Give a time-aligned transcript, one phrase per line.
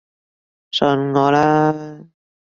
[0.71, 1.99] 信我啦